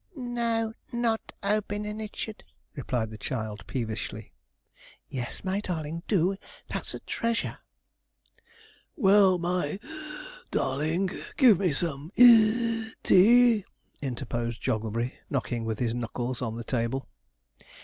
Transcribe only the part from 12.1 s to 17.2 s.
(wheeze) tea,' interposed Jogglebury, knocking with his knuckles on the table.